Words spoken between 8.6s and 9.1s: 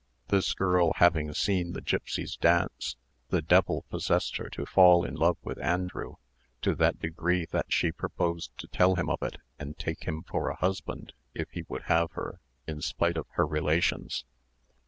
tell